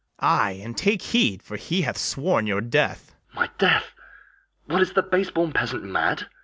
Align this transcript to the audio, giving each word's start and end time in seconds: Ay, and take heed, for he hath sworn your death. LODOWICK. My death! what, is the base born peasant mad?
Ay, 0.19 0.53
and 0.63 0.75
take 0.75 0.99
heed, 1.03 1.43
for 1.43 1.57
he 1.57 1.83
hath 1.83 1.95
sworn 1.95 2.47
your 2.47 2.59
death. 2.59 3.13
LODOWICK. 3.35 3.35
My 3.35 3.49
death! 3.59 3.91
what, 4.65 4.81
is 4.81 4.93
the 4.93 5.03
base 5.03 5.29
born 5.29 5.51
peasant 5.53 5.83
mad? 5.83 6.27